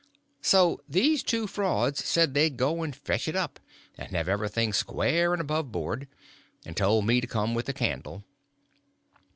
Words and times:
So 0.41 0.81
these 0.89 1.21
two 1.21 1.45
frauds 1.45 2.03
said 2.03 2.33
they'd 2.33 2.57
go 2.57 2.81
and 2.81 2.95
fetch 2.95 3.27
it 3.27 3.35
up, 3.35 3.59
and 3.99 4.13
have 4.15 4.27
everything 4.27 4.73
square 4.73 5.31
and 5.31 5.39
above 5.39 5.71
board; 5.71 6.07
and 6.65 6.75
told 6.75 7.05
me 7.05 7.21
to 7.21 7.27
come 7.27 7.53
with 7.53 7.69
a 7.69 7.73
candle. 7.73 8.23